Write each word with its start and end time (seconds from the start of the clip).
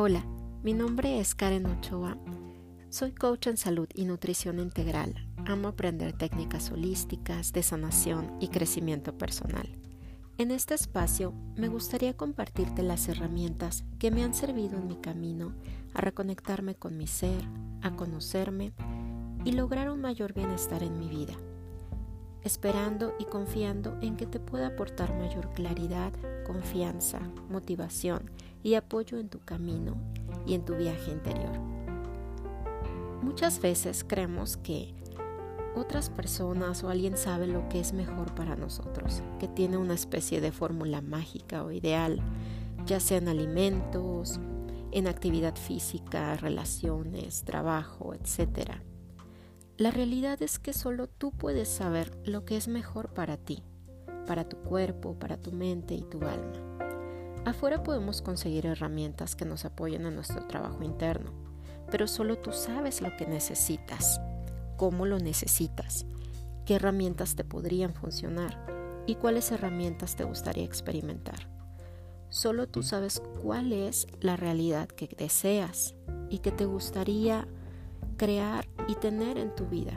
Hola, 0.00 0.24
mi 0.62 0.74
nombre 0.74 1.18
es 1.18 1.34
Karen 1.34 1.66
Ochoa. 1.66 2.16
Soy 2.88 3.10
coach 3.10 3.48
en 3.48 3.56
salud 3.56 3.88
y 3.92 4.04
nutrición 4.04 4.60
integral. 4.60 5.12
Amo 5.44 5.66
aprender 5.66 6.12
técnicas 6.12 6.70
holísticas 6.70 7.52
de 7.52 7.64
sanación 7.64 8.36
y 8.38 8.46
crecimiento 8.46 9.18
personal. 9.18 9.68
En 10.36 10.52
este 10.52 10.74
espacio 10.74 11.34
me 11.56 11.66
gustaría 11.66 12.16
compartirte 12.16 12.84
las 12.84 13.08
herramientas 13.08 13.84
que 13.98 14.12
me 14.12 14.22
han 14.22 14.34
servido 14.34 14.78
en 14.78 14.86
mi 14.86 14.98
camino 14.98 15.52
a 15.94 16.00
reconectarme 16.00 16.76
con 16.76 16.96
mi 16.96 17.08
ser, 17.08 17.42
a 17.82 17.96
conocerme 17.96 18.74
y 19.44 19.50
lograr 19.50 19.90
un 19.90 20.00
mayor 20.00 20.32
bienestar 20.32 20.84
en 20.84 20.96
mi 20.96 21.08
vida 21.08 21.34
esperando 22.44 23.14
y 23.18 23.24
confiando 23.24 23.98
en 24.00 24.16
que 24.16 24.26
te 24.26 24.40
pueda 24.40 24.68
aportar 24.68 25.14
mayor 25.18 25.52
claridad, 25.52 26.12
confianza, 26.46 27.20
motivación 27.50 28.30
y 28.62 28.74
apoyo 28.74 29.18
en 29.18 29.28
tu 29.28 29.40
camino 29.40 29.96
y 30.46 30.54
en 30.54 30.64
tu 30.64 30.74
viaje 30.74 31.10
interior. 31.10 31.58
Muchas 33.22 33.60
veces 33.60 34.04
creemos 34.04 34.56
que 34.56 34.94
otras 35.74 36.10
personas 36.10 36.82
o 36.82 36.88
alguien 36.88 37.16
sabe 37.16 37.46
lo 37.46 37.68
que 37.68 37.80
es 37.80 37.92
mejor 37.92 38.34
para 38.34 38.56
nosotros, 38.56 39.22
que 39.38 39.48
tiene 39.48 39.76
una 39.76 39.94
especie 39.94 40.40
de 40.40 40.52
fórmula 40.52 41.00
mágica 41.00 41.64
o 41.64 41.70
ideal, 41.70 42.20
ya 42.86 43.00
sea 43.00 43.18
en 43.18 43.28
alimentos, 43.28 44.40
en 44.92 45.06
actividad 45.06 45.56
física, 45.56 46.36
relaciones, 46.36 47.44
trabajo, 47.44 48.14
etc. 48.14 48.72
La 49.76 49.90
realidad 49.90 50.42
es 50.42 50.58
que 50.58 50.72
solo 50.72 51.08
tú 51.08 51.32
puedes 51.32 51.68
saber 51.68 52.18
lo 52.24 52.44
que 52.44 52.56
es 52.56 52.68
mejor 52.68 53.12
para 53.12 53.36
ti, 53.36 53.62
para 54.26 54.48
tu 54.48 54.56
cuerpo, 54.58 55.18
para 55.18 55.36
tu 55.36 55.52
mente 55.52 55.94
y 55.94 56.02
tu 56.02 56.18
alma. 56.24 56.67
Afuera 57.44 57.82
podemos 57.82 58.22
conseguir 58.22 58.66
herramientas 58.66 59.34
que 59.34 59.44
nos 59.44 59.64
apoyen 59.64 60.06
en 60.06 60.14
nuestro 60.14 60.46
trabajo 60.46 60.82
interno, 60.82 61.32
pero 61.90 62.06
solo 62.06 62.38
tú 62.38 62.52
sabes 62.52 63.00
lo 63.00 63.16
que 63.16 63.26
necesitas, 63.26 64.20
cómo 64.76 65.06
lo 65.06 65.18
necesitas, 65.18 66.06
qué 66.66 66.74
herramientas 66.74 67.34
te 67.34 67.44
podrían 67.44 67.94
funcionar 67.94 69.04
y 69.06 69.14
cuáles 69.14 69.50
herramientas 69.50 70.16
te 70.16 70.24
gustaría 70.24 70.64
experimentar. 70.64 71.48
Solo 72.28 72.68
tú 72.68 72.82
sabes 72.82 73.22
cuál 73.42 73.72
es 73.72 74.06
la 74.20 74.36
realidad 74.36 74.88
que 74.88 75.08
deseas 75.16 75.94
y 76.28 76.40
que 76.40 76.52
te 76.52 76.66
gustaría 76.66 77.48
crear 78.18 78.68
y 78.86 78.96
tener 78.96 79.38
en 79.38 79.54
tu 79.54 79.66
vida. 79.66 79.94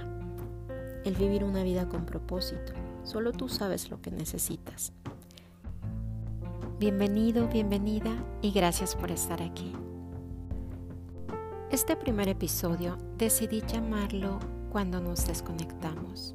El 1.04 1.16
vivir 1.16 1.44
una 1.44 1.64
vida 1.64 1.90
con 1.90 2.06
propósito. 2.06 2.74
Solo 3.04 3.34
tú 3.34 3.50
sabes 3.50 3.90
lo 3.90 4.02
que 4.02 4.12
necesitas. 4.12 4.94
Bienvenido, 6.82 7.48
bienvenida 7.48 8.12
y 8.42 8.50
gracias 8.50 8.96
por 8.96 9.12
estar 9.12 9.40
aquí. 9.40 9.72
Este 11.70 11.96
primer 11.96 12.28
episodio 12.28 12.98
decidí 13.20 13.62
llamarlo 13.62 14.40
Cuando 14.72 15.00
nos 15.00 15.28
desconectamos. 15.28 16.34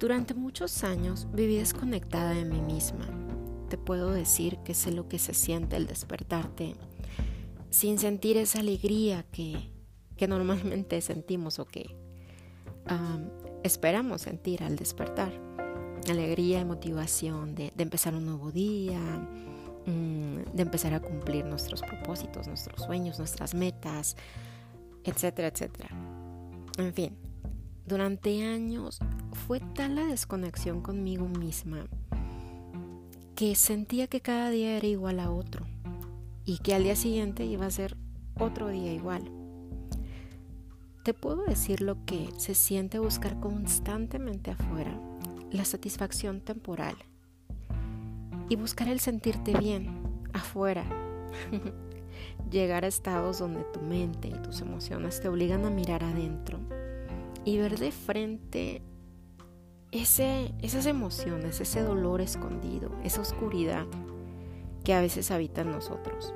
Durante 0.00 0.34
muchos 0.34 0.82
años 0.82 1.28
viví 1.32 1.58
desconectada 1.58 2.30
de 2.30 2.44
mí 2.44 2.60
misma. 2.60 3.06
Te 3.68 3.78
puedo 3.78 4.10
decir 4.10 4.58
que 4.64 4.74
sé 4.74 4.90
lo 4.90 5.08
que 5.08 5.20
se 5.20 5.32
siente 5.32 5.76
el 5.76 5.86
despertarte 5.86 6.74
sin 7.70 8.00
sentir 8.00 8.38
esa 8.38 8.58
alegría 8.58 9.22
que 9.30 9.70
que 10.16 10.26
normalmente 10.26 11.00
sentimos 11.00 11.60
o 11.60 11.66
que 11.66 11.94
esperamos 13.62 14.22
sentir 14.22 14.64
al 14.64 14.74
despertar. 14.74 15.45
Alegría 16.08 16.60
y 16.60 16.64
motivación 16.64 17.54
de, 17.54 17.72
empezar 17.78 18.14
un 18.14 18.26
nuevo 18.26 18.52
día, 18.52 19.00
mm, 19.86 20.54
de 20.54 20.62
empezar 20.62 20.94
a 20.94 21.00
cumplir 21.00 21.44
nuestros 21.44 21.82
propósitos, 21.82 22.46
nuestros 22.46 22.82
sueños, 22.82 23.18
nuestras 23.18 23.54
metas, 23.54 24.16
etcétera, 25.04 25.48
etcétera. 25.48 25.88
En 26.78 26.92
fin, 26.92 27.16
durante 27.86 28.44
años 28.44 28.98
fue 29.46 29.60
tal 29.60 29.96
la 29.96 30.06
desconexión 30.06 30.80
conmigo 30.80 31.28
misma 31.28 31.86
que 33.36 33.54
sentía 33.54 34.06
que 34.06 34.20
cada 34.20 34.50
día 34.50 34.76
era 34.76 34.86
igual 34.86 35.20
a 35.20 35.30
otro 35.30 35.66
y 36.46 36.58
que 36.58 36.74
al 36.74 36.84
día 36.84 36.96
siguiente 36.96 37.44
iba 37.44 37.66
a 37.66 37.70
ser 37.70 37.96
otro 38.38 38.68
día 38.68 38.92
igual. 38.92 39.30
Te 41.02 41.12
puedo 41.14 41.44
decir 41.44 41.82
lo 41.82 42.04
que 42.04 42.30
se 42.38 42.54
siente 42.54 42.98
buscar 42.98 43.38
constantemente 43.38 44.50
afuera, 44.50 44.98
la 45.56 45.64
satisfacción 45.64 46.40
temporal 46.40 46.96
y 48.48 48.56
buscar 48.56 48.88
el 48.88 49.00
sentirte 49.00 49.54
bien 49.54 50.22
afuera. 50.32 50.84
Llegar 52.50 52.84
a 52.84 52.88
estados 52.88 53.38
donde 53.38 53.64
tu 53.64 53.80
mente 53.80 54.28
y 54.28 54.42
tus 54.42 54.60
emociones 54.60 55.20
te 55.20 55.28
obligan 55.28 55.64
a 55.64 55.70
mirar 55.70 56.04
adentro 56.04 56.58
y 57.44 57.58
ver 57.58 57.78
de 57.78 57.92
frente 57.92 58.82
ese, 59.90 60.54
esas 60.62 60.86
emociones, 60.86 61.60
ese 61.60 61.82
dolor 61.82 62.20
escondido, 62.20 62.90
esa 63.02 63.20
oscuridad 63.20 63.86
que 64.84 64.94
a 64.94 65.00
veces 65.00 65.30
habita 65.30 65.62
en 65.62 65.72
nosotros 65.72 66.32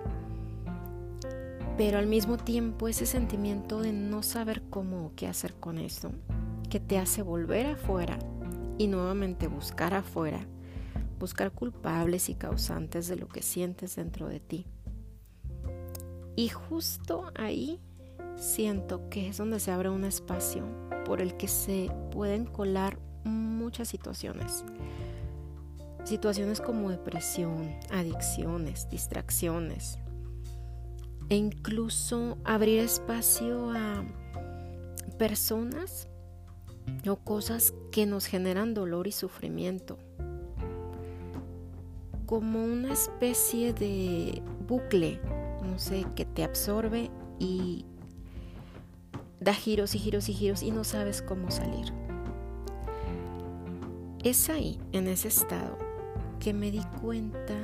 pero 1.81 1.97
al 1.97 2.07
mismo 2.07 2.37
tiempo 2.37 2.89
ese 2.89 3.07
sentimiento 3.07 3.81
de 3.81 3.91
no 3.91 4.23
saber 4.23 4.61
cómo 4.69 5.07
o 5.07 5.13
qué 5.17 5.27
hacer 5.27 5.55
con 5.55 5.79
esto, 5.79 6.11
que 6.69 6.79
te 6.79 6.99
hace 6.99 7.23
volver 7.23 7.65
afuera 7.65 8.19
y 8.81 8.87
nuevamente 8.87 9.47
buscar 9.47 9.93
afuera, 9.93 10.47
buscar 11.19 11.53
culpables 11.53 12.31
y 12.31 12.35
causantes 12.35 13.09
de 13.09 13.17
lo 13.17 13.29
que 13.29 13.43
sientes 13.43 13.97
dentro 13.97 14.27
de 14.27 14.41
ti. 14.41 14.67
Y 16.35 16.49
justo 16.49 17.31
ahí 17.35 17.79
siento 18.37 19.11
que 19.11 19.29
es 19.29 19.37
donde 19.37 19.61
se 19.61 19.71
abre 19.71 19.91
un 19.91 20.05
espacio 20.05 20.65
por 21.05 21.21
el 21.21 21.37
que 21.37 21.47
se 21.47 21.93
pueden 22.11 22.47
colar 22.47 22.99
muchas 23.25 23.89
situaciones. 23.89 24.65
Situaciones 26.05 26.63
como 26.63 26.89
depresión, 26.89 27.75
adicciones, 27.91 28.89
distracciones, 28.89 29.99
e 31.29 31.37
incluso 31.37 32.39
abrir 32.45 32.79
espacio 32.79 33.73
a 33.73 34.07
personas 35.19 36.10
o 37.09 37.17
cosas 37.17 37.75
que 37.91 38.07
nos 38.07 38.27
generan 38.27 38.75
dolor 38.75 39.07
y 39.07 39.13
sufrimiento, 39.13 39.99
como 42.27 42.63
una 42.63 42.93
especie 42.93 43.73
de 43.73 44.43
bucle, 44.69 45.21
no 45.63 45.79
sé, 45.79 46.07
que 46.15 46.25
te 46.25 46.45
absorbe 46.45 47.11
y 47.39 47.85
da 49.41 49.55
giros 49.55 49.95
y 49.95 49.99
giros 49.99 50.29
y 50.29 50.35
giros 50.35 50.63
y 50.63 50.71
no 50.71 50.85
sabes 50.85 51.23
cómo 51.23 51.51
salir. 51.51 51.93
Es 54.23 54.51
ahí, 54.51 54.79
en 54.93 55.09
ese 55.09 55.29
estado, 55.29 55.79
que 56.39 56.53
me 56.53 56.71
di 56.71 56.83
cuenta 57.01 57.57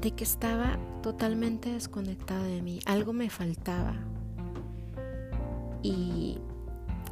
de 0.00 0.12
que 0.12 0.22
estaba 0.22 0.78
totalmente 1.02 1.72
desconectada 1.72 2.44
de 2.44 2.62
mí, 2.62 2.80
algo 2.86 3.12
me 3.12 3.28
faltaba. 3.28 3.96
Y 5.82 6.38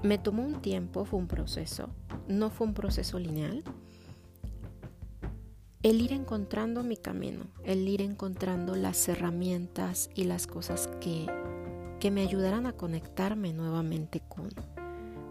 me 0.06 0.18
tomó 0.18 0.44
un 0.44 0.62
tiempo, 0.62 1.04
fue 1.04 1.18
un 1.18 1.26
proceso, 1.26 1.88
no 2.28 2.50
fue 2.50 2.66
un 2.66 2.74
proceso 2.74 3.18
lineal. 3.18 3.64
El 5.82 6.00
ir 6.00 6.12
encontrando 6.12 6.82
mi 6.82 6.96
camino, 6.96 7.44
el 7.64 7.86
ir 7.86 8.02
encontrando 8.02 8.74
las 8.74 9.08
herramientas 9.08 10.10
y 10.14 10.24
las 10.24 10.46
cosas 10.46 10.88
que, 11.00 11.26
que 12.00 12.10
me 12.10 12.22
ayudaran 12.22 12.66
a 12.66 12.72
conectarme 12.72 13.52
nuevamente 13.52 14.20
con, 14.28 14.48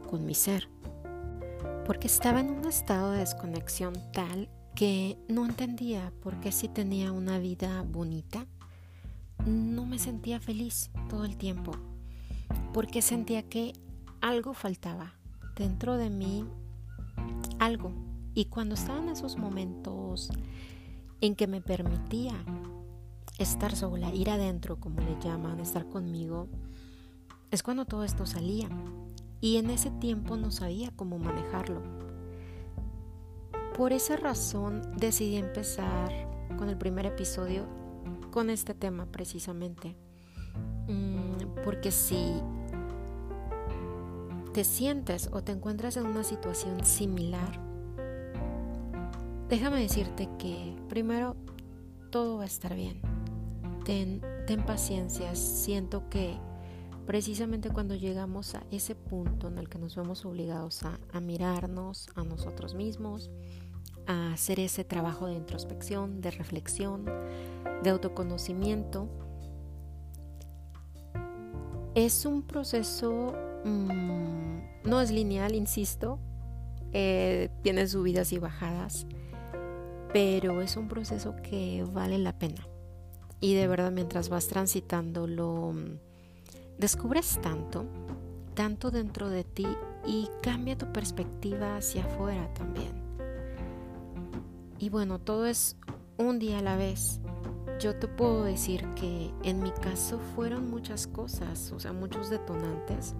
con 0.09 0.25
mi 0.25 0.35
ser. 0.35 0.69
Porque 1.85 2.07
estaba 2.07 2.39
en 2.39 2.51
un 2.51 2.65
estado 2.65 3.11
de 3.11 3.19
desconexión 3.19 3.93
tal 4.11 4.49
que 4.75 5.17
no 5.27 5.45
entendía 5.45 6.11
por 6.21 6.39
qué 6.41 6.51
si 6.51 6.67
tenía 6.67 7.11
una 7.11 7.39
vida 7.39 7.83
bonita, 7.87 8.45
no 9.45 9.85
me 9.85 9.99
sentía 9.99 10.39
feliz 10.39 10.89
todo 11.09 11.25
el 11.25 11.37
tiempo, 11.37 11.73
porque 12.73 13.01
sentía 13.01 13.43
que 13.43 13.73
algo 14.27 14.53
faltaba 14.53 15.13
dentro 15.55 15.97
de 15.97 16.09
mí, 16.09 16.45
algo. 17.59 17.91
Y 18.33 18.45
cuando 18.45 18.75
estaba 18.75 18.99
en 18.99 19.09
esos 19.09 19.37
momentos 19.37 20.29
en 21.21 21.35
que 21.35 21.47
me 21.47 21.61
permitía 21.61 22.33
estar 23.37 23.75
sola, 23.75 24.13
ir 24.13 24.29
adentro, 24.29 24.79
como 24.79 25.01
le 25.01 25.17
llaman, 25.21 25.59
estar 25.59 25.87
conmigo, 25.87 26.49
es 27.51 27.63
cuando 27.63 27.85
todo 27.85 28.03
esto 28.03 28.25
salía. 28.25 28.69
Y 29.41 29.57
en 29.57 29.69
ese 29.69 29.91
tiempo 29.91 30.37
no 30.37 30.51
sabía 30.51 30.91
cómo 30.95 31.19
manejarlo 31.19 32.05
por 33.77 33.91
esa 33.91 34.15
razón 34.15 34.81
decidí 34.95 35.35
empezar 35.35 36.09
con 36.57 36.69
el 36.69 36.77
primer 36.77 37.05
episodio 37.05 37.65
con 38.31 38.49
este 38.49 38.73
tema 38.73 39.05
precisamente. 39.07 39.97
Mm, 40.87 41.61
porque 41.63 41.91
si 41.91 42.41
te 44.55 44.63
sientes 44.63 45.29
o 45.33 45.43
te 45.43 45.51
encuentras 45.51 45.97
en 45.97 46.05
una 46.05 46.23
situación 46.23 46.85
similar, 46.85 47.59
déjame 49.49 49.81
decirte 49.81 50.29
que 50.39 50.73
primero 50.87 51.35
todo 52.09 52.37
va 52.37 52.43
a 52.43 52.45
estar 52.45 52.73
bien. 52.73 53.01
Ten 53.83 54.21
ten 54.47 54.63
paciencia, 54.63 55.35
siento 55.35 56.07
que 56.09 56.37
precisamente 57.05 57.69
cuando 57.69 57.95
llegamos 57.95 58.55
a 58.55 58.63
ese 58.71 58.95
punto 58.95 59.49
en 59.49 59.57
el 59.57 59.67
que 59.67 59.77
nos 59.77 59.97
vemos 59.97 60.23
obligados 60.23 60.83
a, 60.83 61.01
a 61.11 61.19
mirarnos 61.19 62.07
a 62.15 62.23
nosotros 62.23 62.75
mismos, 62.75 63.29
a 64.07 64.31
hacer 64.31 64.61
ese 64.61 64.85
trabajo 64.85 65.27
de 65.27 65.33
introspección, 65.33 66.21
de 66.21 66.31
reflexión, 66.31 67.03
de 67.83 67.89
autoconocimiento, 67.89 69.09
es 71.95 72.25
un 72.25 72.41
proceso, 72.41 73.33
mmm, 73.65 74.59
no 74.85 75.01
es 75.01 75.11
lineal, 75.11 75.55
insisto, 75.55 76.19
eh, 76.93 77.49
tiene 77.61 77.87
subidas 77.87 78.31
y 78.31 78.39
bajadas, 78.39 79.07
pero 80.13 80.61
es 80.61 80.77
un 80.77 80.87
proceso 80.87 81.35
que 81.35 81.83
vale 81.91 82.17
la 82.17 82.37
pena. 82.37 82.67
Y 83.41 83.55
de 83.55 83.67
verdad 83.67 83.91
mientras 83.91 84.29
vas 84.29 84.47
transitando 84.47 85.27
lo 85.27 85.73
descubres 86.77 87.39
tanto, 87.41 87.85
tanto 88.53 88.91
dentro 88.91 89.29
de 89.29 89.43
ti 89.43 89.67
y 90.05 90.29
cambia 90.41 90.77
tu 90.77 90.91
perspectiva 90.91 91.77
hacia 91.77 92.05
afuera 92.05 92.53
también. 92.53 92.93
Y 94.79 94.89
bueno, 94.89 95.19
todo 95.19 95.45
es 95.45 95.77
un 96.17 96.39
día 96.39 96.59
a 96.59 96.61
la 96.61 96.77
vez. 96.77 97.19
Yo 97.79 97.95
te 97.95 98.07
puedo 98.07 98.43
decir 98.43 98.85
que 98.95 99.31
en 99.43 99.61
mi 99.61 99.71
caso 99.71 100.19
fueron 100.35 100.69
muchas 100.69 101.07
cosas, 101.07 101.71
o 101.71 101.79
sea, 101.79 101.91
muchos 101.91 102.29
detonantes. 102.29 103.15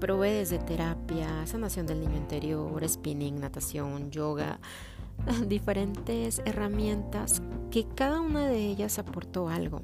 Probé 0.00 0.32
desde 0.32 0.58
terapia, 0.58 1.46
sanación 1.46 1.86
del 1.86 2.00
niño 2.00 2.16
interior, 2.16 2.88
spinning, 2.88 3.38
natación, 3.38 4.10
yoga, 4.10 4.58
diferentes 5.46 6.40
herramientas 6.44 7.42
que 7.70 7.86
cada 7.86 8.20
una 8.20 8.48
de 8.48 8.66
ellas 8.66 8.98
aportó 8.98 9.48
algo. 9.48 9.82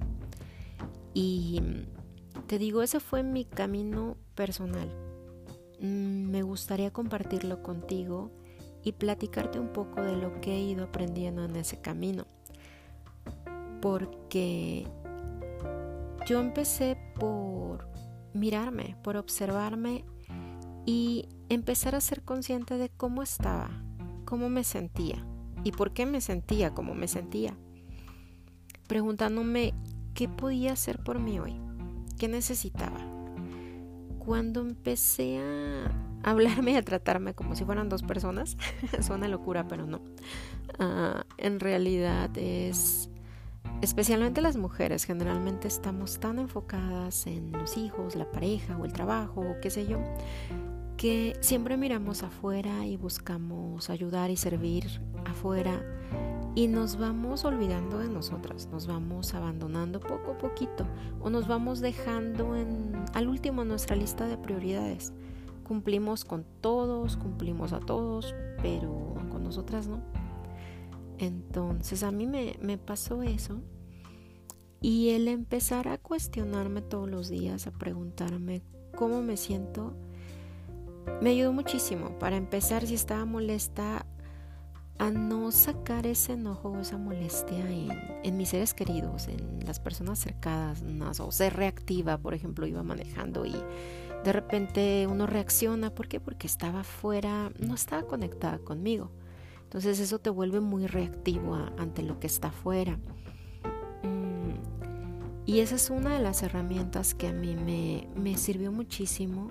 Y 1.14 1.60
te 2.46 2.58
digo, 2.58 2.82
ese 2.82 2.98
fue 2.98 3.22
mi 3.22 3.44
camino 3.44 4.16
personal. 4.34 4.88
Mm, 5.80 6.30
me 6.30 6.42
gustaría 6.42 6.90
compartirlo 6.90 7.62
contigo 7.62 8.30
y 8.82 8.92
platicarte 8.92 9.60
un 9.60 9.68
poco 9.68 10.02
de 10.02 10.16
lo 10.16 10.40
que 10.40 10.54
he 10.54 10.60
ido 10.60 10.84
aprendiendo 10.84 11.44
en 11.44 11.56
ese 11.56 11.80
camino 11.80 12.26
porque 13.80 14.84
yo 16.26 16.40
empecé 16.40 16.96
por 17.14 17.86
mirarme, 18.36 18.96
por 19.02 19.16
observarme 19.16 20.04
y 20.84 21.28
empezar 21.48 21.94
a 21.94 22.00
ser 22.00 22.22
consciente 22.22 22.78
de 22.78 22.88
cómo 22.88 23.22
estaba, 23.22 23.70
cómo 24.24 24.48
me 24.48 24.64
sentía 24.64 25.24
y 25.64 25.72
por 25.72 25.92
qué 25.92 26.06
me 26.06 26.20
sentía 26.20 26.74
como 26.74 26.94
me 26.94 27.08
sentía. 27.08 27.56
Preguntándome 28.86 29.74
qué 30.14 30.28
podía 30.28 30.72
hacer 30.72 31.02
por 31.02 31.18
mí 31.18 31.38
hoy, 31.38 31.60
qué 32.18 32.28
necesitaba. 32.28 33.00
Cuando 34.18 34.60
empecé 34.60 35.38
a 35.38 35.90
hablarme 36.22 36.72
y 36.72 36.76
a 36.76 36.82
tratarme 36.82 37.34
como 37.34 37.54
si 37.56 37.64
fueran 37.64 37.88
dos 37.88 38.02
personas, 38.02 38.56
suena 39.00 39.28
locura, 39.28 39.66
pero 39.66 39.86
no. 39.86 40.00
Ah, 40.78 41.24
en 41.38 41.60
realidad 41.60 42.30
es 42.36 43.10
Especialmente 43.82 44.40
las 44.40 44.56
mujeres 44.56 45.04
generalmente 45.04 45.68
estamos 45.68 46.18
tan 46.18 46.38
enfocadas 46.38 47.26
en 47.26 47.52
los 47.52 47.76
hijos, 47.76 48.16
la 48.16 48.30
pareja 48.30 48.76
o 48.78 48.84
el 48.84 48.92
trabajo 48.92 49.42
o 49.42 49.60
qué 49.60 49.68
sé 49.70 49.86
yo, 49.86 49.98
que 50.96 51.36
siempre 51.40 51.76
miramos 51.76 52.22
afuera 52.22 52.86
y 52.86 52.96
buscamos 52.96 53.90
ayudar 53.90 54.30
y 54.30 54.36
servir 54.36 54.86
afuera 55.26 55.82
y 56.54 56.68
nos 56.68 56.96
vamos 56.96 57.44
olvidando 57.44 57.98
de 57.98 58.08
nosotras, 58.08 58.66
nos 58.72 58.86
vamos 58.86 59.34
abandonando 59.34 60.00
poco 60.00 60.32
a 60.32 60.38
poquito 60.38 60.86
o 61.20 61.28
nos 61.28 61.46
vamos 61.46 61.80
dejando 61.80 62.56
en, 62.56 63.04
al 63.12 63.28
último 63.28 63.60
en 63.60 63.68
nuestra 63.68 63.94
lista 63.94 64.26
de 64.26 64.38
prioridades. 64.38 65.12
Cumplimos 65.64 66.24
con 66.24 66.46
todos, 66.62 67.18
cumplimos 67.18 67.74
a 67.74 67.80
todos, 67.80 68.34
pero 68.62 69.16
con 69.30 69.44
nosotras 69.44 69.86
no. 69.86 70.00
Entonces 71.18 72.02
a 72.02 72.10
mí 72.10 72.26
me, 72.26 72.78
pasó 72.78 73.22
eso 73.22 73.60
y 74.80 75.10
el 75.10 75.28
empezar 75.28 75.88
a 75.88 75.98
cuestionarme 75.98 76.82
todos 76.82 77.08
los 77.08 77.28
días, 77.28 77.66
a 77.66 77.72
preguntarme 77.72 78.62
cómo 78.94 79.22
me 79.22 79.36
siento, 79.36 79.94
me 81.20 81.30
ayudó 81.30 81.52
muchísimo. 81.52 82.18
Para 82.18 82.36
empezar, 82.36 82.86
si 82.86 82.94
estaba 82.94 83.24
molesta, 83.24 84.06
a 84.98 85.10
no 85.10 85.52
sacar 85.52 86.06
ese 86.06 86.32
enojo 86.32 86.70
o 86.70 86.80
esa 86.80 86.96
molestia 86.96 87.58
en, 87.70 87.90
en, 88.24 88.36
mis 88.36 88.50
seres 88.50 88.72
queridos, 88.72 89.28
en 89.28 89.60
las 89.66 89.78
personas 89.78 90.18
cercanas, 90.18 91.20
o 91.20 91.30
ser 91.30 91.54
reactiva, 91.54 92.16
por 92.18 92.34
ejemplo, 92.34 92.66
iba 92.66 92.82
manejando 92.82 93.44
y 93.44 93.54
de 94.24 94.32
repente 94.32 95.06
uno 95.06 95.26
reacciona, 95.26 95.94
¿por 95.94 96.08
qué? 96.08 96.18
Porque 96.18 96.46
estaba 96.46 96.82
fuera, 96.82 97.50
no 97.58 97.74
estaba 97.74 98.04
conectada 98.04 98.58
conmigo. 98.58 99.10
Entonces 99.76 100.00
eso 100.00 100.18
te 100.18 100.30
vuelve 100.30 100.60
muy 100.60 100.86
reactivo 100.86 101.54
ante 101.76 102.02
lo 102.02 102.18
que 102.18 102.26
está 102.26 102.48
afuera. 102.48 102.98
Mm, 104.02 104.54
y 105.44 105.60
esa 105.60 105.74
es 105.74 105.90
una 105.90 106.14
de 106.14 106.20
las 106.20 106.42
herramientas 106.42 107.14
que 107.14 107.28
a 107.28 107.34
mí 107.34 107.54
me, 107.56 108.08
me 108.18 108.38
sirvió 108.38 108.72
muchísimo 108.72 109.50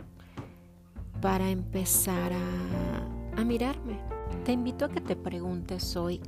para 1.21 1.51
empezar 1.51 2.33
a, 2.33 3.39
a 3.39 3.45
mirarme. 3.45 3.99
Te 4.43 4.51
invito 4.51 4.85
a 4.85 4.89
que 4.89 4.99
te 4.99 5.15
preguntes 5.15 5.95
hoy, 5.95 6.21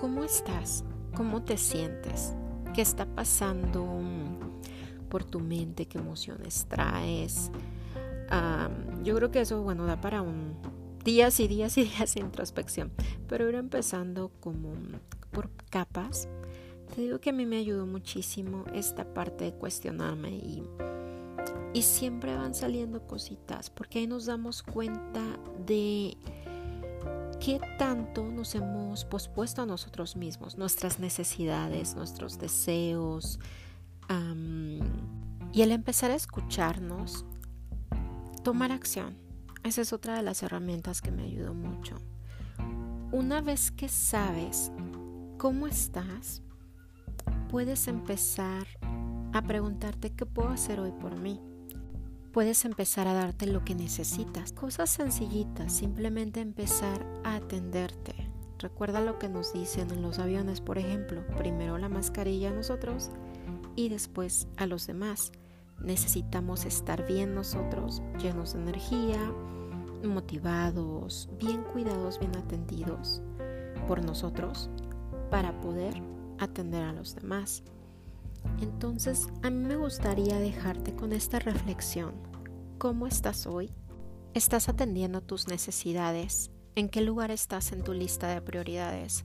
¿cómo 0.00 0.24
estás? 0.24 0.84
¿Cómo 1.14 1.44
te 1.44 1.58
sientes? 1.58 2.34
¿Qué 2.74 2.82
está 2.82 3.06
pasando 3.06 3.86
por 5.08 5.22
tu 5.22 5.38
mente? 5.38 5.86
¿Qué 5.86 5.98
emociones 5.98 6.66
traes? 6.68 7.52
yo 9.04 9.14
creo 9.14 9.30
que 9.30 9.40
eso, 9.40 9.62
bueno, 9.62 9.86
da 9.86 10.00
para 10.00 10.22
un, 10.22 10.56
días 11.04 11.40
y 11.40 11.48
días 11.48 11.78
y 11.78 11.84
días 11.84 12.14
de 12.14 12.20
introspección, 12.20 12.92
pero 13.28 13.48
ir 13.48 13.54
empezando 13.54 14.30
como 14.40 14.72
por 15.30 15.50
capas. 15.70 16.28
Te 16.94 17.02
digo 17.02 17.20
que 17.20 17.30
a 17.30 17.32
mí 17.32 17.46
me 17.46 17.58
ayudó 17.58 17.86
muchísimo 17.86 18.64
esta 18.72 19.12
parte 19.12 19.44
de 19.44 19.52
cuestionarme 19.52 20.30
y, 20.30 20.62
y 21.74 21.82
siempre 21.82 22.34
van 22.34 22.54
saliendo 22.54 23.06
cositas, 23.06 23.70
porque 23.70 24.00
ahí 24.00 24.06
nos 24.06 24.26
damos 24.26 24.62
cuenta 24.62 25.22
de 25.66 26.16
qué 27.40 27.60
tanto 27.78 28.24
nos 28.24 28.54
hemos 28.54 29.04
pospuesto 29.04 29.62
a 29.62 29.66
nosotros 29.66 30.16
mismos, 30.16 30.56
nuestras 30.56 30.98
necesidades, 30.98 31.94
nuestros 31.94 32.38
deseos. 32.38 33.38
y 35.52 35.62
al 35.62 35.72
empezar 35.72 36.10
a 36.10 36.14
escucharnos, 36.14 37.26
tomar 38.42 38.72
acción 38.72 39.28
esa 39.64 39.82
es 39.82 39.92
otra 39.92 40.16
de 40.16 40.22
las 40.22 40.42
herramientas 40.42 41.02
que 41.02 41.10
me 41.10 41.24
ayudó 41.24 41.52
mucho. 41.52 41.96
Una 43.10 43.40
vez 43.40 43.70
que 43.70 43.88
sabes 43.88 44.70
cómo 45.38 45.66
estás, 45.66 46.42
puedes 47.48 47.88
empezar 47.88 48.66
a 49.32 49.40
preguntarte 49.40 50.10
qué 50.10 50.26
puedo 50.26 50.50
hacer 50.50 50.78
hoy 50.78 50.92
por 50.92 51.18
mí. 51.18 51.40
Puedes 52.32 52.66
empezar 52.66 53.08
a 53.08 53.14
darte 53.14 53.46
lo 53.46 53.64
que 53.64 53.74
necesitas. 53.74 54.52
Cosas 54.52 54.90
sencillitas, 54.90 55.72
simplemente 55.72 56.40
empezar 56.40 57.06
a 57.24 57.36
atenderte. 57.36 58.14
Recuerda 58.58 59.00
lo 59.00 59.18
que 59.18 59.30
nos 59.30 59.54
dicen 59.54 59.90
en 59.90 60.02
los 60.02 60.18
aviones, 60.18 60.60
por 60.60 60.76
ejemplo, 60.76 61.26
primero 61.38 61.78
la 61.78 61.88
mascarilla 61.88 62.50
a 62.50 62.54
nosotros 62.54 63.10
y 63.74 63.88
después 63.88 64.48
a 64.58 64.66
los 64.66 64.86
demás. 64.86 65.32
Necesitamos 65.80 66.66
estar 66.66 67.06
bien 67.06 67.34
nosotros, 67.34 68.02
llenos 68.20 68.52
de 68.52 68.60
energía, 68.60 69.32
motivados, 70.04 71.28
bien 71.38 71.62
cuidados, 71.64 72.18
bien 72.18 72.36
atendidos 72.36 73.22
por 73.86 74.04
nosotros 74.04 74.70
para 75.30 75.60
poder 75.60 76.00
atender 76.38 76.84
a 76.84 76.92
los 76.92 77.14
demás. 77.14 77.62
Entonces, 78.60 79.28
a 79.42 79.50
mí 79.50 79.66
me 79.66 79.76
gustaría 79.76 80.38
dejarte 80.38 80.94
con 80.94 81.12
esta 81.12 81.38
reflexión. 81.38 82.14
¿Cómo 82.78 83.06
estás 83.06 83.46
hoy? 83.46 83.70
¿Estás 84.34 84.68
atendiendo 84.68 85.20
tus 85.20 85.48
necesidades? 85.48 86.50
¿En 86.74 86.88
qué 86.88 87.00
lugar 87.00 87.30
estás 87.30 87.72
en 87.72 87.82
tu 87.82 87.92
lista 87.92 88.28
de 88.28 88.40
prioridades? 88.40 89.24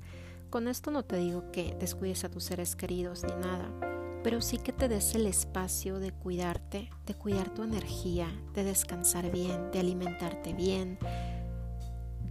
Con 0.50 0.68
esto 0.68 0.92
no 0.92 1.04
te 1.04 1.18
digo 1.18 1.52
que 1.52 1.76
descuides 1.80 2.24
a 2.24 2.30
tus 2.30 2.46
seres 2.46 2.76
queridos 2.76 3.24
ni 3.24 3.34
nada 3.36 3.93
pero 4.24 4.42
sí 4.42 4.58
que 4.58 4.72
te 4.72 4.88
des 4.88 5.16
el 5.16 5.28
espacio 5.28 6.00
de 6.00 6.12
cuidarte, 6.12 6.90
de 7.06 7.14
cuidar 7.14 7.54
tu 7.54 7.64
energía, 7.64 8.28
de 8.54 8.64
descansar 8.64 9.30
bien, 9.32 9.72
de 9.72 9.80
alimentarte 9.80 10.54
bien, 10.54 10.98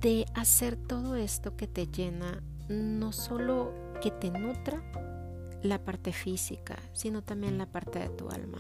de 0.01 0.27
hacer 0.35 0.77
todo 0.77 1.15
esto 1.15 1.57
que 1.57 1.69
te 1.69 1.87
llena, 1.87 2.43
no 2.69 3.13
solo 3.13 3.73
que 4.01 4.11
te 4.11 4.31
nutra 4.31 4.83
la 5.63 5.85
parte 5.85 6.13
física, 6.13 6.77
sino 6.93 7.23
también 7.23 7.59
la 7.59 7.67
parte 7.67 7.99
de 7.99 8.09
tu 8.09 8.31
alma. 8.31 8.59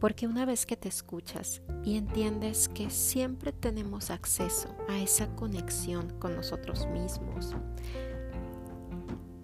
Porque 0.00 0.26
una 0.26 0.44
vez 0.44 0.66
que 0.66 0.76
te 0.76 0.88
escuchas 0.88 1.62
y 1.84 1.96
entiendes 1.96 2.68
que 2.68 2.90
siempre 2.90 3.52
tenemos 3.52 4.10
acceso 4.10 4.76
a 4.88 4.98
esa 4.98 5.28
conexión 5.36 6.18
con 6.18 6.34
nosotros 6.34 6.88
mismos, 6.88 7.54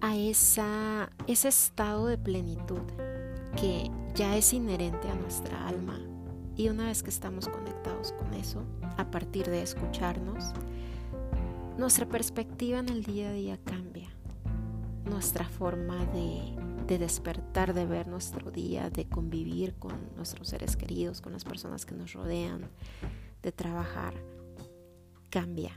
a 0.01 0.17
esa, 0.17 1.11
ese 1.29 1.49
estado 1.49 2.07
de 2.07 2.19
plenitud, 2.19 2.83
que 3.61 3.91
ya 4.15 4.37
es 4.37 4.53
inherente 4.53 5.09
a 5.09 5.15
nuestra 5.15 5.67
alma. 5.67 5.99
Y 6.57 6.69
una 6.69 6.87
vez 6.87 7.03
que 7.03 7.11
estamos 7.11 7.49
conectados 7.49 8.13
con 8.13 8.35
eso, 8.35 8.63
a 8.97 9.11
partir 9.11 9.47
de 9.47 9.63
escucharnos, 9.63 10.53
nuestra 11.77 12.07
perspectiva 12.07 12.79
en 12.79 12.89
el 12.89 13.05
día 13.05 13.31
a 13.31 13.33
día 13.33 13.59
cambia. 13.65 14.09
Nuestra 15.05 15.45
forma 15.45 16.05
de, 16.07 16.41
de, 16.87 16.99
despertar, 16.99 17.75
de 17.75 17.87
ver 17.87 18.09
nuestro 18.09 18.51
día, 18.51 18.91
de 18.91 19.09
convivir 19.09 19.75
con 19.75 19.93
nuestros 20.17 20.49
seres 20.49 20.77
queridos, 20.77 21.21
con 21.21 21.33
las 21.33 21.45
personas 21.45 21.87
que 21.87 21.95
nos 21.95 22.13
rodean, 22.13 22.69
de 23.43 23.53
trabajar, 23.53 24.15
cambia. 25.31 25.73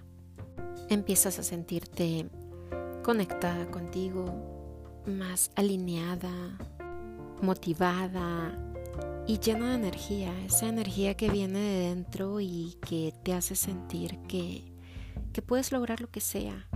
Empiezas 0.90 1.40
a 1.40 1.44
sentirte 1.44 2.28
conectada 3.04 3.70
contigo, 3.72 4.26
más 5.06 5.52
alineada, 5.56 6.58
motivada 7.41 8.57
y 9.27 9.39
llena 9.39 9.69
de 9.69 9.75
energía, 9.75 10.33
esa 10.45 10.67
energía 10.67 11.15
que 11.15 11.29
viene 11.29 11.60
de 11.60 11.89
dentro 11.89 12.39
y 12.39 12.77
que 12.81 13.13
te 13.24 13.33
hace 13.33 13.55
sentir 13.55 14.19
que, 14.27 14.74
que 15.33 15.41
puedes 15.41 15.71
lograr 15.71 16.01
lo 16.01 16.10
que 16.10 16.21
sea, 16.21 16.67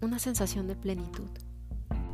una 0.00 0.18
sensación 0.18 0.66
de 0.66 0.76
plenitud, 0.76 1.30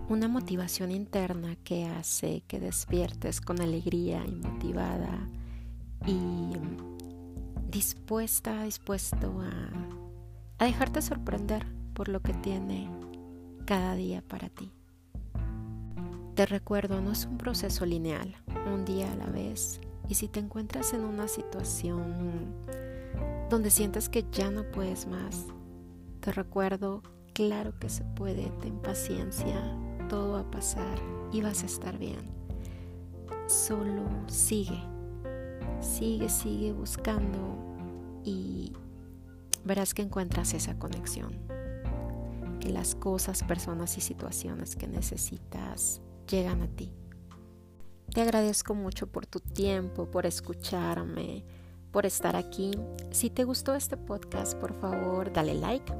una 0.08 0.28
motivación 0.28 0.90
interna 0.90 1.56
que 1.56 1.86
hace 1.86 2.42
que 2.46 2.60
despiertes 2.60 3.40
con 3.40 3.60
alegría 3.60 4.24
y 4.26 4.34
motivada 4.34 5.28
y 6.06 6.52
dispuesta, 7.70 8.64
dispuesto 8.64 9.40
a, 9.40 9.70
a 10.58 10.64
dejarte 10.64 11.02
sorprender 11.02 11.66
por 11.94 12.08
lo 12.08 12.20
que 12.20 12.34
tiene 12.34 12.90
cada 13.64 13.94
día 13.94 14.22
para 14.22 14.48
ti. 14.48 14.72
Te 16.34 16.46
recuerdo, 16.46 17.00
no 17.00 17.12
es 17.12 17.26
un 17.26 17.38
proceso 17.38 17.86
lineal, 17.86 18.34
un 18.66 18.84
día 18.84 19.12
a 19.12 19.14
la 19.14 19.26
vez. 19.26 19.80
Y 20.08 20.14
si 20.14 20.26
te 20.26 20.40
encuentras 20.40 20.92
en 20.92 21.04
una 21.04 21.28
situación 21.28 22.52
donde 23.48 23.70
sientes 23.70 24.08
que 24.08 24.26
ya 24.32 24.50
no 24.50 24.68
puedes 24.72 25.06
más, 25.06 25.46
te 26.18 26.32
recuerdo, 26.32 27.04
claro 27.34 27.78
que 27.78 27.88
se 27.88 28.02
puede, 28.02 28.50
ten 28.60 28.80
paciencia, 28.80 29.62
todo 30.08 30.32
va 30.32 30.40
a 30.40 30.50
pasar 30.50 30.98
y 31.30 31.40
vas 31.40 31.62
a 31.62 31.66
estar 31.66 31.98
bien. 31.98 32.32
Solo 33.46 34.02
sigue, 34.26 34.82
sigue, 35.80 36.28
sigue 36.28 36.72
buscando 36.72 37.38
y 38.24 38.72
verás 39.64 39.94
que 39.94 40.02
encuentras 40.02 40.52
esa 40.52 40.76
conexión. 40.80 41.38
Que 42.58 42.70
las 42.70 42.96
cosas, 42.96 43.44
personas 43.44 43.96
y 43.98 44.00
situaciones 44.00 44.74
que 44.74 44.88
necesitas 44.88 46.00
llegan 46.26 46.62
a 46.62 46.68
ti. 46.68 46.92
Te 48.12 48.22
agradezco 48.22 48.74
mucho 48.74 49.06
por 49.08 49.26
tu 49.26 49.40
tiempo, 49.40 50.10
por 50.10 50.26
escucharme, 50.26 51.44
por 51.90 52.06
estar 52.06 52.36
aquí. 52.36 52.72
Si 53.10 53.30
te 53.30 53.44
gustó 53.44 53.74
este 53.74 53.96
podcast, 53.96 54.54
por 54.58 54.78
favor, 54.80 55.32
dale 55.32 55.54
like 55.54 55.92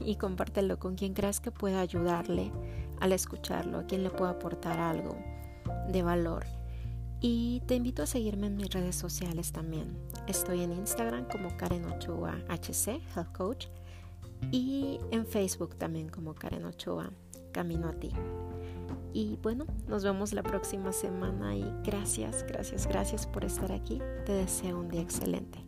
y 0.00 0.16
compártelo 0.16 0.78
con 0.78 0.94
quien 0.94 1.14
creas 1.14 1.40
que 1.40 1.50
pueda 1.50 1.80
ayudarle 1.80 2.52
al 3.00 3.12
escucharlo, 3.12 3.78
a 3.78 3.86
quien 3.86 4.02
le 4.02 4.10
pueda 4.10 4.32
aportar 4.32 4.78
algo 4.78 5.16
de 5.88 6.02
valor. 6.02 6.46
Y 7.20 7.62
te 7.66 7.74
invito 7.74 8.02
a 8.02 8.06
seguirme 8.06 8.46
en 8.46 8.56
mis 8.56 8.70
redes 8.70 8.94
sociales 8.94 9.52
también. 9.52 9.98
Estoy 10.26 10.62
en 10.62 10.72
Instagram 10.72 11.26
como 11.28 11.56
Karen 11.56 11.84
Ochoa 11.86 12.38
HC, 12.48 13.00
Health 13.14 13.32
Coach, 13.36 13.66
y 14.52 15.00
en 15.10 15.26
Facebook 15.26 15.74
también 15.76 16.08
como 16.08 16.34
Karen 16.34 16.64
Ochoa, 16.64 17.10
Camino 17.52 17.88
a 17.88 17.92
ti. 17.92 18.12
Y 19.12 19.36
bueno, 19.42 19.66
nos 19.88 20.04
vemos 20.04 20.32
la 20.32 20.42
próxima 20.42 20.92
semana 20.92 21.56
y 21.56 21.64
gracias, 21.84 22.44
gracias, 22.46 22.86
gracias 22.86 23.26
por 23.26 23.44
estar 23.44 23.72
aquí. 23.72 24.00
Te 24.26 24.32
deseo 24.32 24.78
un 24.78 24.88
día 24.88 25.00
excelente. 25.00 25.67